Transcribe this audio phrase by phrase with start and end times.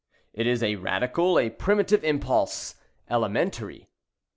[0.33, 3.87] It is a radical, a primitive impulse—elementary.